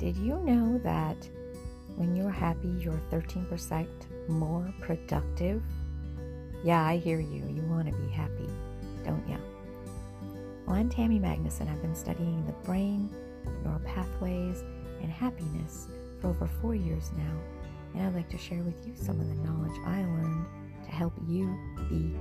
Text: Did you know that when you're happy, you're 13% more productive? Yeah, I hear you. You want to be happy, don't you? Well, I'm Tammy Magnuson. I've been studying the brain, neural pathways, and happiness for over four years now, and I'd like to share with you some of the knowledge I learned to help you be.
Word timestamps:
Did 0.00 0.16
you 0.16 0.38
know 0.38 0.78
that 0.78 1.28
when 1.96 2.16
you're 2.16 2.30
happy, 2.30 2.68
you're 2.78 3.02
13% 3.12 3.86
more 4.28 4.72
productive? 4.80 5.62
Yeah, 6.64 6.82
I 6.82 6.96
hear 6.96 7.20
you. 7.20 7.46
You 7.46 7.60
want 7.68 7.86
to 7.92 7.94
be 7.94 8.08
happy, 8.08 8.48
don't 9.04 9.28
you? 9.28 9.36
Well, 10.66 10.76
I'm 10.76 10.88
Tammy 10.88 11.20
Magnuson. 11.20 11.70
I've 11.70 11.82
been 11.82 11.94
studying 11.94 12.46
the 12.46 12.52
brain, 12.64 13.14
neural 13.62 13.78
pathways, 13.80 14.62
and 15.02 15.10
happiness 15.10 15.88
for 16.18 16.28
over 16.28 16.48
four 16.62 16.74
years 16.74 17.10
now, 17.18 17.36
and 17.94 18.06
I'd 18.06 18.14
like 18.14 18.30
to 18.30 18.38
share 18.38 18.62
with 18.62 18.86
you 18.86 18.94
some 18.96 19.20
of 19.20 19.28
the 19.28 19.34
knowledge 19.34 19.78
I 19.84 19.98
learned 19.98 20.46
to 20.84 20.90
help 20.90 21.12
you 21.26 21.54
be. 21.90 22.16